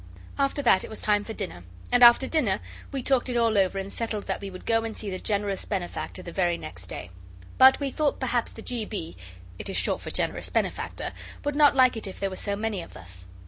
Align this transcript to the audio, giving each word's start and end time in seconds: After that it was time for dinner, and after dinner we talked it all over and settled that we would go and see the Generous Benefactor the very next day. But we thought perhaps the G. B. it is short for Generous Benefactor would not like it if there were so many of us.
After 0.39 0.63
that 0.63 0.83
it 0.83 0.89
was 0.89 0.99
time 1.03 1.23
for 1.23 1.33
dinner, 1.33 1.63
and 1.91 2.01
after 2.01 2.25
dinner 2.25 2.59
we 2.91 3.03
talked 3.03 3.29
it 3.29 3.37
all 3.37 3.55
over 3.55 3.77
and 3.77 3.93
settled 3.93 4.25
that 4.25 4.41
we 4.41 4.49
would 4.49 4.65
go 4.65 4.83
and 4.83 4.97
see 4.97 5.11
the 5.11 5.19
Generous 5.19 5.63
Benefactor 5.65 6.23
the 6.23 6.31
very 6.31 6.57
next 6.57 6.87
day. 6.87 7.11
But 7.59 7.79
we 7.79 7.91
thought 7.91 8.19
perhaps 8.19 8.51
the 8.51 8.63
G. 8.63 8.83
B. 8.83 9.15
it 9.59 9.69
is 9.69 9.77
short 9.77 10.01
for 10.01 10.09
Generous 10.09 10.49
Benefactor 10.49 11.13
would 11.45 11.55
not 11.55 11.75
like 11.75 11.95
it 11.95 12.07
if 12.07 12.19
there 12.19 12.31
were 12.31 12.35
so 12.35 12.55
many 12.55 12.81
of 12.81 12.97
us. 12.97 13.27